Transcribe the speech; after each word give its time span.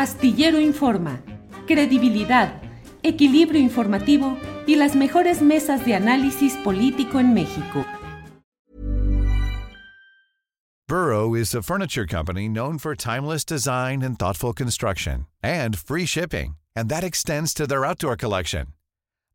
Astillero 0.00 0.58
Informa, 0.58 1.20
credibilidad, 1.66 2.62
equilibrio 3.02 3.60
informativo 3.60 4.38
y 4.66 4.76
las 4.76 4.96
mejores 4.96 5.42
mesas 5.42 5.84
de 5.84 5.94
análisis 5.94 6.54
político 6.64 7.20
en 7.20 7.34
México. 7.34 7.84
Burrow 10.88 11.34
is 11.34 11.54
a 11.54 11.60
furniture 11.60 12.06
company 12.06 12.48
known 12.48 12.78
for 12.78 12.96
timeless 12.96 13.44
design 13.44 14.00
and 14.00 14.18
thoughtful 14.18 14.54
construction 14.54 15.26
and 15.42 15.76
free 15.76 16.06
shipping, 16.06 16.56
and 16.74 16.88
that 16.88 17.04
extends 17.04 17.52
to 17.52 17.66
their 17.66 17.84
outdoor 17.84 18.16
collection. 18.16 18.68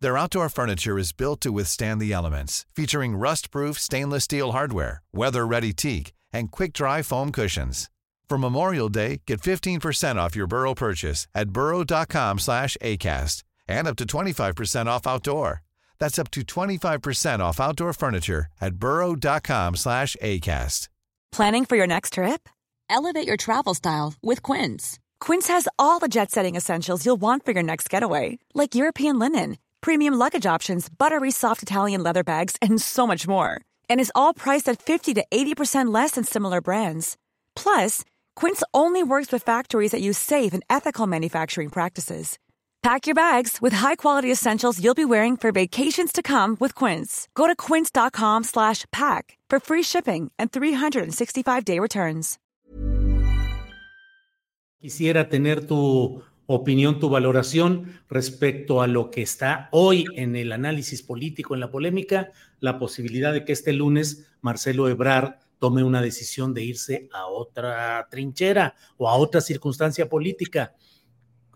Their 0.01 0.17
outdoor 0.17 0.49
furniture 0.49 0.97
is 0.97 1.13
built 1.13 1.41
to 1.41 1.51
withstand 1.51 2.01
the 2.01 2.11
elements, 2.11 2.65
featuring 2.75 3.15
rust-proof 3.15 3.77
stainless 3.77 4.23
steel 4.23 4.53
hardware, 4.53 5.03
weather-ready 5.13 5.73
teak, 5.73 6.11
and 6.33 6.49
quick-dry 6.49 7.03
foam 7.03 7.31
cushions. 7.31 7.87
For 8.27 8.37
Memorial 8.37 8.89
Day, 8.89 9.21
get 9.27 9.41
15% 9.41 10.15
off 10.15 10.35
your 10.35 10.47
Burrow 10.47 10.73
purchase 10.73 11.27
at 11.35 11.49
burrow.com 11.49 12.39
slash 12.39 12.75
ACAST 12.81 13.43
and 13.67 13.87
up 13.87 13.95
to 13.97 14.05
25% 14.05 14.87
off 14.87 15.07
outdoor. 15.07 15.61
That's 15.99 16.19
up 16.19 16.31
to 16.31 16.41
25% 16.41 17.39
off 17.39 17.59
outdoor 17.59 17.93
furniture 17.93 18.47
at 18.59 18.75
burrow.com 18.75 19.75
slash 19.75 20.15
ACAST. 20.21 20.89
Planning 21.31 21.65
for 21.65 21.75
your 21.75 21.87
next 21.87 22.13
trip? 22.13 22.49
Elevate 22.89 23.27
your 23.27 23.37
travel 23.37 23.73
style 23.73 24.13
with 24.23 24.41
Quince. 24.41 24.99
Quince 25.19 25.47
has 25.49 25.67
all 25.77 25.99
the 25.99 26.07
jet-setting 26.07 26.55
essentials 26.55 27.05
you'll 27.05 27.15
want 27.17 27.43
for 27.45 27.51
your 27.51 27.63
next 27.63 27.89
getaway, 27.89 28.39
like 28.53 28.75
European 28.75 29.19
linen, 29.19 29.57
premium 29.81 30.13
luggage 30.15 30.45
options, 30.45 30.87
buttery 30.89 31.31
soft 31.31 31.61
Italian 31.61 32.01
leather 32.03 32.23
bags, 32.23 32.55
and 32.61 32.81
so 32.81 33.05
much 33.05 33.27
more. 33.27 33.59
And 33.89 33.99
is 33.99 34.11
all 34.15 34.33
priced 34.33 34.69
at 34.69 34.81
50 34.81 35.13
to 35.15 35.25
80% 35.31 35.93
less 35.93 36.11
than 36.11 36.23
similar 36.23 36.61
brands. 36.61 37.17
Plus, 37.55 38.03
Quince 38.35 38.63
only 38.73 39.01
works 39.01 39.31
with 39.31 39.43
factories 39.43 39.91
that 39.91 40.01
use 40.01 40.17
safe 40.17 40.53
and 40.53 40.63
ethical 40.69 41.07
manufacturing 41.07 41.69
practices. 41.69 42.37
Pack 42.83 43.07
your 43.07 43.15
bags 43.15 43.59
with 43.61 43.73
high-quality 43.73 44.31
essentials 44.31 44.79
you'll 44.79 44.93
be 44.93 45.05
wearing 45.05 45.37
for 45.37 45.51
vacations 45.51 46.11
to 46.11 46.21
come 46.21 46.55
with 46.59 46.75
Quince. 46.75 47.27
Go 47.33 47.47
to 47.47 47.55
quince.com/pack 47.55 49.37
for 49.49 49.59
free 49.59 49.83
shipping 49.83 50.31
and 50.37 50.51
365-day 50.51 51.79
returns. 51.79 52.37
Quisiera 54.79 55.29
tener 55.29 55.65
tu 55.65 56.21
opinión, 56.45 56.99
tu 56.99 57.09
valoración 57.09 58.01
respecto 58.07 58.83
a 58.83 58.87
lo 58.87 59.09
que 59.09 59.23
está 59.23 59.67
hoy 59.71 60.05
en 60.15 60.35
el 60.35 60.51
análisis 60.51 61.01
político, 61.01 61.55
en 61.55 61.61
la 61.61 61.71
polémica, 61.71 62.31
la 62.59 62.77
posibilidad 62.77 63.33
de 63.33 63.45
que 63.45 63.53
este 63.53 63.73
lunes 63.73 64.27
Marcelo 64.41 64.87
Ebrard 64.87 65.39
tome 65.59 65.83
una 65.83 66.01
decisión 66.01 66.53
de 66.53 66.63
irse 66.63 67.09
a 67.13 67.27
otra 67.27 68.07
trinchera 68.09 68.75
o 68.97 69.09
a 69.09 69.15
otra 69.15 69.41
circunstancia 69.41 70.09
política, 70.09 70.75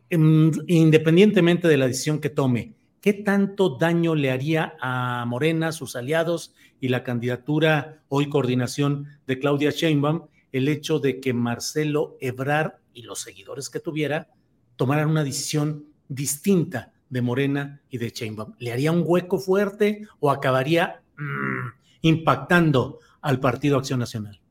em, 0.10 0.52
independientemente 0.68 1.68
de 1.68 1.78
la 1.78 1.88
decisión 1.88 2.20
que 2.20 2.30
tome. 2.30 2.74
¿Qué 3.02 3.14
tanto 3.14 3.78
daño 3.78 4.14
le 4.14 4.30
haría 4.30 4.76
a 4.82 5.24
Morena, 5.26 5.72
sus 5.72 5.96
aliados 5.96 6.54
y 6.82 6.90
la 6.90 7.04
candidatura 7.04 8.04
hoy 8.10 8.28
coordinación 8.30 9.08
de 9.26 9.40
Claudia 9.40 9.72
Sheinbaum 9.72 10.28
el 10.52 10.68
hecho 10.68 11.00
de 11.00 11.20
que 11.20 11.34
Marcelo 11.34 12.18
Ebrard 12.20 12.74
y 12.94 13.04
los 13.04 13.22
seguidores 13.22 13.70
que 13.70 13.80
tuviera 13.80 14.30
tomaran 14.76 15.10
una 15.10 15.24
decisión 15.24 15.86
distinta 16.08 16.92
de 17.10 17.22
Morena 17.22 17.82
y 17.90 18.00
de 18.00 18.10
Sheinbaum? 18.10 18.56
¿Le 18.60 18.74
haría 18.74 18.92
un 18.92 19.04
hueco 19.06 19.40
fuerte 19.40 20.08
o 20.20 20.32
acabaría 20.32 21.02
mmm, 21.18 21.70
impactando 22.02 23.00
al 23.22 23.40
Partido 23.40 23.78
Acción 23.78 24.00
Nacional? 24.00 24.42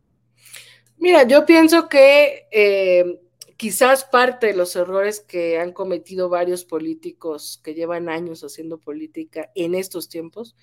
Mira, 0.99 1.27
yo 1.27 1.47
pienso 1.47 1.89
que 1.89 2.49
eh, 2.51 3.21
quizás 3.57 4.05
parte 4.05 4.49
de 4.49 4.55
los 4.55 4.75
errores 4.77 5.21
que 5.21 5.59
han 5.59 5.73
cometido 5.73 6.29
varios 6.29 6.65
políticos 6.65 7.61
que 7.63 7.75
llevan 7.75 8.09
años 8.09 8.43
haciendo 8.43 8.79
política 8.79 9.51
en 9.55 9.75
estos 9.75 10.09
tiempos 10.09 10.57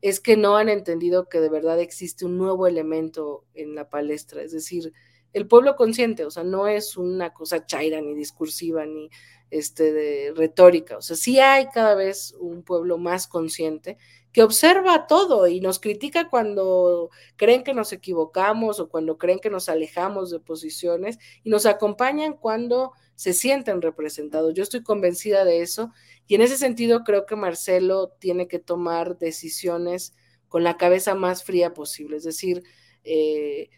es 0.00 0.18
que 0.20 0.36
no 0.36 0.56
han 0.56 0.68
entendido 0.68 1.28
que 1.28 1.40
de 1.40 1.48
verdad 1.48 1.80
existe 1.80 2.24
un 2.24 2.36
nuevo 2.36 2.66
elemento 2.66 3.44
en 3.54 3.74
la 3.74 3.88
palestra, 3.88 4.42
es 4.42 4.52
decir, 4.52 4.92
el 5.32 5.46
pueblo 5.46 5.76
consciente, 5.76 6.24
o 6.24 6.30
sea, 6.30 6.42
no 6.42 6.66
es 6.66 6.96
una 6.96 7.32
cosa 7.32 7.64
chaira 7.64 8.00
ni 8.00 8.14
discursiva 8.14 8.84
ni 8.84 9.08
este 9.52 9.92
de 9.92 10.32
retórica, 10.34 10.96
o 10.96 11.02
sea, 11.02 11.14
sí 11.14 11.38
hay 11.38 11.66
cada 11.68 11.94
vez 11.94 12.34
un 12.40 12.62
pueblo 12.62 12.98
más 12.98 13.28
consciente 13.28 13.98
que 14.32 14.42
observa 14.42 15.06
todo 15.06 15.46
y 15.46 15.60
nos 15.60 15.78
critica 15.78 16.30
cuando 16.30 17.10
creen 17.36 17.62
que 17.62 17.74
nos 17.74 17.92
equivocamos 17.92 18.80
o 18.80 18.88
cuando 18.88 19.18
creen 19.18 19.40
que 19.40 19.50
nos 19.50 19.68
alejamos 19.68 20.30
de 20.30 20.40
posiciones 20.40 21.18
y 21.44 21.50
nos 21.50 21.66
acompañan 21.66 22.32
cuando 22.32 22.92
se 23.14 23.34
sienten 23.34 23.82
representados. 23.82 24.54
Yo 24.54 24.62
estoy 24.62 24.82
convencida 24.82 25.44
de 25.44 25.60
eso 25.60 25.92
y 26.26 26.34
en 26.34 26.40
ese 26.40 26.56
sentido 26.56 27.04
creo 27.04 27.26
que 27.26 27.36
Marcelo 27.36 28.14
tiene 28.18 28.48
que 28.48 28.58
tomar 28.58 29.18
decisiones 29.18 30.14
con 30.48 30.64
la 30.64 30.78
cabeza 30.78 31.14
más 31.14 31.44
fría 31.44 31.74
posible, 31.74 32.16
es 32.16 32.24
decir, 32.24 32.62
eh, 33.04 33.68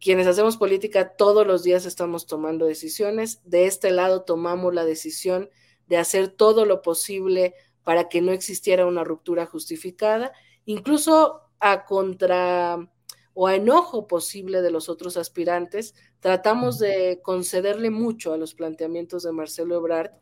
quienes 0.00 0.26
hacemos 0.26 0.56
política 0.56 1.16
todos 1.16 1.46
los 1.46 1.62
días 1.62 1.86
estamos 1.86 2.26
tomando 2.26 2.66
decisiones. 2.66 3.40
De 3.44 3.66
este 3.66 3.90
lado 3.90 4.22
tomamos 4.22 4.74
la 4.74 4.84
decisión 4.84 5.50
de 5.86 5.96
hacer 5.96 6.28
todo 6.28 6.64
lo 6.64 6.82
posible 6.82 7.54
para 7.82 8.08
que 8.08 8.20
no 8.20 8.32
existiera 8.32 8.86
una 8.86 9.04
ruptura 9.04 9.46
justificada, 9.46 10.32
incluso 10.64 11.42
a 11.60 11.84
contra 11.84 12.78
o 13.34 13.48
a 13.48 13.56
enojo 13.56 14.06
posible 14.06 14.62
de 14.62 14.70
los 14.70 14.88
otros 14.88 15.16
aspirantes, 15.16 15.94
tratamos 16.20 16.78
de 16.78 17.20
concederle 17.22 17.90
mucho 17.90 18.32
a 18.32 18.36
los 18.36 18.54
planteamientos 18.54 19.24
de 19.24 19.32
Marcelo 19.32 19.76
Ebrard. 19.76 20.12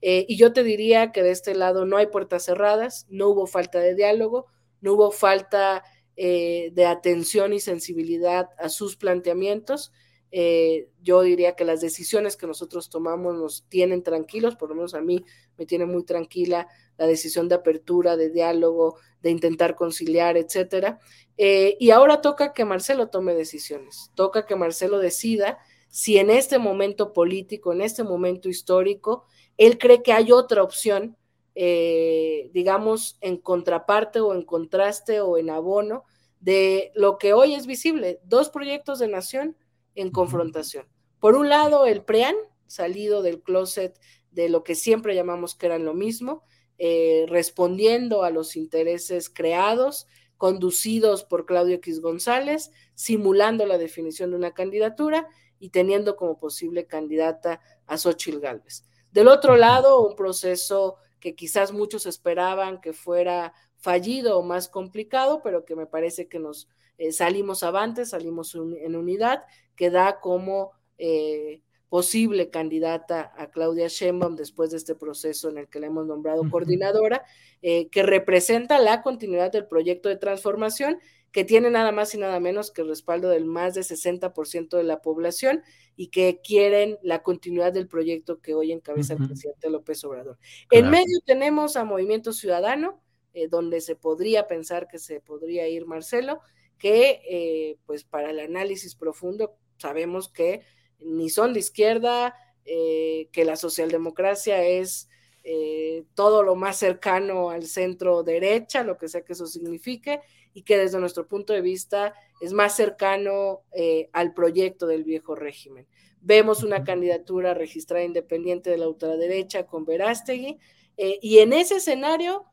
Eh, 0.00 0.24
y 0.26 0.36
yo 0.36 0.52
te 0.52 0.64
diría 0.64 1.12
que 1.12 1.22
de 1.22 1.30
este 1.30 1.54
lado 1.54 1.84
no 1.84 1.98
hay 1.98 2.06
puertas 2.06 2.44
cerradas, 2.44 3.06
no 3.10 3.28
hubo 3.28 3.46
falta 3.46 3.78
de 3.78 3.94
diálogo, 3.94 4.46
no 4.80 4.94
hubo 4.94 5.10
falta 5.10 5.84
eh, 6.16 6.70
de 6.74 6.86
atención 6.86 7.52
y 7.52 7.60
sensibilidad 7.60 8.50
a 8.58 8.68
sus 8.68 8.96
planteamientos. 8.96 9.92
Eh, 10.34 10.88
yo 11.02 11.20
diría 11.20 11.56
que 11.56 11.66
las 11.66 11.82
decisiones 11.82 12.36
que 12.36 12.46
nosotros 12.46 12.88
tomamos 12.88 13.36
nos 13.36 13.66
tienen 13.68 14.02
tranquilos, 14.02 14.56
por 14.56 14.70
lo 14.70 14.74
menos 14.74 14.94
a 14.94 15.02
mí 15.02 15.24
me 15.58 15.66
tiene 15.66 15.84
muy 15.84 16.04
tranquila 16.04 16.68
la 16.96 17.06
decisión 17.06 17.48
de 17.48 17.56
apertura, 17.56 18.16
de 18.16 18.30
diálogo, 18.30 18.96
de 19.20 19.30
intentar 19.30 19.74
conciliar, 19.74 20.36
etcétera. 20.36 21.00
Eh, 21.36 21.76
y 21.78 21.90
ahora 21.90 22.20
toca 22.20 22.52
que 22.54 22.64
Marcelo 22.64 23.08
tome 23.08 23.34
decisiones, 23.34 24.10
toca 24.14 24.46
que 24.46 24.56
Marcelo 24.56 24.98
decida 24.98 25.58
si 25.88 26.16
en 26.16 26.30
este 26.30 26.58
momento 26.58 27.12
político, 27.12 27.72
en 27.72 27.82
este 27.82 28.02
momento 28.02 28.48
histórico, 28.48 29.26
él 29.58 29.76
cree 29.76 30.02
que 30.02 30.14
hay 30.14 30.32
otra 30.32 30.62
opción, 30.62 31.18
eh, 31.54 32.50
digamos, 32.52 33.18
en 33.20 33.36
contraparte 33.36 34.20
o 34.20 34.34
en 34.34 34.42
contraste 34.42 35.20
o 35.20 35.36
en 35.38 35.50
abono 35.50 36.04
de 36.40 36.92
lo 36.94 37.18
que 37.18 37.34
hoy 37.34 37.54
es 37.54 37.66
visible, 37.66 38.20
dos 38.24 38.48
proyectos 38.48 38.98
de 38.98 39.08
nación 39.08 39.56
en 39.94 40.10
confrontación. 40.10 40.86
Por 41.20 41.34
un 41.36 41.48
lado, 41.48 41.86
el 41.86 42.04
PREAN, 42.04 42.34
salido 42.66 43.22
del 43.22 43.42
closet 43.42 43.98
de 44.30 44.48
lo 44.48 44.64
que 44.64 44.74
siempre 44.74 45.14
llamamos 45.14 45.54
que 45.54 45.66
eran 45.66 45.84
lo 45.84 45.94
mismo, 45.94 46.42
eh, 46.78 47.26
respondiendo 47.28 48.24
a 48.24 48.30
los 48.30 48.56
intereses 48.56 49.30
creados, 49.30 50.06
conducidos 50.36 51.22
por 51.22 51.46
Claudio 51.46 51.76
X 51.76 52.00
González, 52.00 52.72
simulando 52.94 53.66
la 53.66 53.78
definición 53.78 54.30
de 54.30 54.36
una 54.38 54.54
candidatura 54.54 55.28
y 55.60 55.68
teniendo 55.68 56.16
como 56.16 56.38
posible 56.38 56.88
candidata 56.88 57.60
a 57.86 57.96
Xochitl 57.96 58.40
Gálvez. 58.40 58.84
Del 59.12 59.28
otro 59.28 59.56
lado, 59.56 60.04
un 60.04 60.16
proceso 60.16 60.96
que 61.22 61.36
quizás 61.36 61.72
muchos 61.72 62.04
esperaban 62.04 62.80
que 62.80 62.92
fuera 62.92 63.54
fallido 63.76 64.38
o 64.38 64.42
más 64.42 64.68
complicado, 64.68 65.40
pero 65.42 65.64
que 65.64 65.76
me 65.76 65.86
parece 65.86 66.26
que 66.26 66.40
nos 66.40 66.68
eh, 66.98 67.12
salimos 67.12 67.62
avantes, 67.62 68.10
salimos 68.10 68.56
en 68.56 68.96
unidad, 68.96 69.44
que 69.76 69.88
da 69.88 70.18
como 70.18 70.72
eh, 70.98 71.62
posible 71.88 72.50
candidata 72.50 73.32
a 73.36 73.52
Claudia 73.52 73.86
Sheinbaum 73.86 74.34
después 74.34 74.72
de 74.72 74.78
este 74.78 74.96
proceso 74.96 75.48
en 75.48 75.58
el 75.58 75.68
que 75.68 75.78
la 75.78 75.86
hemos 75.86 76.06
nombrado 76.06 76.42
coordinadora, 76.50 77.24
eh, 77.62 77.88
que 77.88 78.02
representa 78.02 78.80
la 78.80 79.00
continuidad 79.02 79.52
del 79.52 79.68
proyecto 79.68 80.08
de 80.08 80.16
transformación 80.16 80.98
que 81.32 81.44
tiene 81.44 81.70
nada 81.70 81.92
más 81.92 82.14
y 82.14 82.18
nada 82.18 82.38
menos 82.40 82.70
que 82.70 82.82
el 82.82 82.88
respaldo 82.88 83.30
del 83.30 83.46
más 83.46 83.74
de 83.74 83.80
60% 83.80 84.76
de 84.76 84.82
la 84.84 85.00
población 85.00 85.62
y 85.96 86.08
que 86.08 86.40
quieren 86.42 86.98
la 87.02 87.22
continuidad 87.22 87.72
del 87.72 87.88
proyecto 87.88 88.40
que 88.40 88.54
hoy 88.54 88.70
encabeza 88.70 89.14
el 89.14 89.26
presidente 89.26 89.70
López 89.70 90.04
Obrador. 90.04 90.38
En 90.70 90.90
medio 90.90 91.20
tenemos 91.24 91.76
a 91.76 91.84
Movimiento 91.84 92.32
Ciudadano, 92.32 93.02
donde 93.50 93.80
se 93.80 93.96
podría 93.96 94.46
pensar 94.46 94.88
que 94.88 94.98
se 94.98 95.20
podría 95.20 95.66
ir 95.68 95.86
Marcelo, 95.86 96.40
que 96.78 97.22
eh, 97.28 97.78
pues 97.86 98.04
para 98.04 98.30
el 98.30 98.40
análisis 98.40 98.94
profundo 98.94 99.56
sabemos 99.78 100.28
que 100.28 100.62
ni 100.98 101.30
son 101.30 101.52
de 101.52 101.60
izquierda, 101.60 102.34
eh, 102.64 103.28
que 103.32 103.44
la 103.44 103.56
socialdemocracia 103.56 104.64
es 104.64 105.08
eh, 105.44 106.04
todo 106.14 106.42
lo 106.42 106.54
más 106.54 106.78
cercano 106.78 107.50
al 107.50 107.64
centro 107.64 108.22
derecha, 108.22 108.84
lo 108.84 108.96
que 108.98 109.08
sea 109.08 109.22
que 109.22 109.32
eso 109.32 109.46
signifique, 109.46 110.20
y 110.54 110.62
que 110.62 110.76
desde 110.76 111.00
nuestro 111.00 111.26
punto 111.26 111.52
de 111.52 111.60
vista 111.60 112.14
es 112.40 112.52
más 112.52 112.76
cercano 112.76 113.62
eh, 113.72 114.10
al 114.12 114.34
proyecto 114.34 114.86
del 114.86 115.04
viejo 115.04 115.34
régimen. 115.34 115.86
Vemos 116.20 116.62
una 116.62 116.84
candidatura 116.84 117.54
registrada 117.54 118.04
independiente 118.04 118.70
de 118.70 118.78
la 118.78 118.88
ultraderecha 118.88 119.66
con 119.66 119.84
Verástegui, 119.84 120.58
eh, 120.96 121.18
y 121.22 121.38
en 121.38 121.52
ese 121.52 121.76
escenario, 121.76 122.46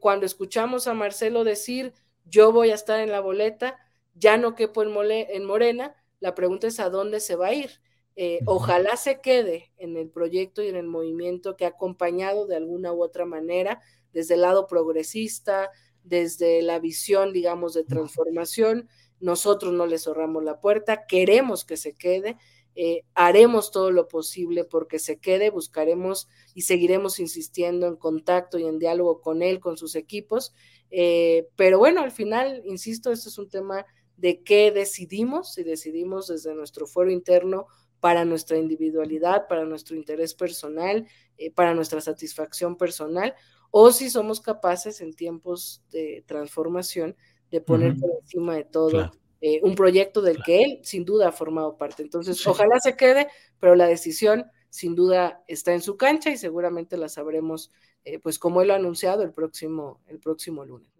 cuando 0.00 0.24
escuchamos 0.24 0.86
a 0.86 0.94
Marcelo 0.94 1.44
decir, 1.44 1.92
yo 2.24 2.50
voy 2.50 2.70
a 2.70 2.74
estar 2.74 2.98
en 3.00 3.12
la 3.12 3.20
boleta, 3.20 3.76
ya 4.14 4.38
no 4.38 4.54
quepo 4.54 4.82
en, 4.82 4.90
en 5.10 5.44
Morena, 5.44 5.94
la 6.18 6.34
pregunta 6.34 6.66
es 6.66 6.80
a 6.80 6.88
dónde 6.88 7.20
se 7.20 7.36
va 7.36 7.48
a 7.48 7.54
ir. 7.54 7.80
Eh, 8.16 8.40
ojalá 8.44 8.96
se 8.96 9.20
quede 9.20 9.72
en 9.78 9.96
el 9.96 10.08
proyecto 10.10 10.62
y 10.62 10.68
en 10.68 10.76
el 10.76 10.86
movimiento 10.86 11.56
que 11.56 11.64
ha 11.64 11.68
acompañado 11.68 12.46
de 12.46 12.56
alguna 12.56 12.92
u 12.92 13.02
otra 13.02 13.24
manera 13.24 13.80
desde 14.12 14.34
el 14.34 14.42
lado 14.42 14.66
progresista, 14.66 15.70
desde 16.04 16.62
la 16.62 16.78
visión, 16.78 17.32
digamos, 17.32 17.74
de 17.74 17.84
transformación. 17.84 18.88
Nosotros 19.20 19.72
no 19.72 19.86
le 19.86 19.98
cerramos 19.98 20.44
la 20.44 20.60
puerta, 20.60 21.06
queremos 21.06 21.64
que 21.64 21.76
se 21.76 21.94
quede, 21.94 22.36
eh, 22.74 23.02
haremos 23.14 23.70
todo 23.70 23.90
lo 23.90 24.08
posible 24.08 24.64
porque 24.64 24.98
se 24.98 25.18
quede, 25.18 25.50
buscaremos 25.50 26.28
y 26.54 26.62
seguiremos 26.62 27.20
insistiendo 27.20 27.86
en 27.86 27.96
contacto 27.96 28.58
y 28.58 28.64
en 28.64 28.78
diálogo 28.78 29.20
con 29.20 29.42
él, 29.42 29.60
con 29.60 29.76
sus 29.76 29.96
equipos. 29.96 30.54
Eh, 30.90 31.48
pero 31.56 31.78
bueno, 31.78 32.02
al 32.02 32.12
final, 32.12 32.62
insisto, 32.64 33.12
este 33.12 33.28
es 33.28 33.38
un 33.38 33.48
tema 33.48 33.86
de 34.16 34.42
qué 34.42 34.70
decidimos, 34.70 35.54
si 35.54 35.62
decidimos 35.62 36.28
desde 36.28 36.54
nuestro 36.54 36.86
foro 36.86 37.10
interno 37.10 37.66
para 38.00 38.24
nuestra 38.24 38.56
individualidad, 38.56 39.46
para 39.46 39.64
nuestro 39.64 39.96
interés 39.96 40.34
personal, 40.34 41.06
eh, 41.38 41.50
para 41.50 41.74
nuestra 41.74 42.00
satisfacción 42.00 42.76
personal, 42.76 43.34
o 43.70 43.92
si 43.92 44.10
somos 44.10 44.40
capaces 44.40 45.00
en 45.00 45.14
tiempos 45.14 45.82
de 45.90 46.24
transformación 46.26 47.16
de 47.50 47.60
poner 47.60 47.96
por 47.96 48.10
encima 48.20 48.56
de 48.56 48.64
todo 48.64 49.12
eh, 49.40 49.60
un 49.62 49.74
proyecto 49.74 50.22
del 50.22 50.42
que 50.42 50.62
él 50.62 50.80
sin 50.82 51.04
duda 51.04 51.28
ha 51.28 51.32
formado 51.32 51.76
parte. 51.76 52.02
Entonces, 52.02 52.44
ojalá 52.46 52.78
se 52.80 52.96
quede, 52.96 53.28
pero 53.58 53.74
la 53.74 53.86
decisión 53.86 54.46
sin 54.68 54.94
duda 54.94 55.42
está 55.46 55.72
en 55.72 55.82
su 55.82 55.96
cancha 55.96 56.30
y 56.30 56.36
seguramente 56.36 56.96
la 56.96 57.08
sabremos, 57.08 57.72
eh, 58.04 58.18
pues 58.18 58.38
como 58.38 58.60
él 58.60 58.68
lo 58.68 58.74
ha 58.74 58.76
anunciado 58.76 59.22
el 59.22 59.32
próximo, 59.32 60.00
el 60.06 60.20
próximo 60.20 60.64
lunes. 60.64 60.99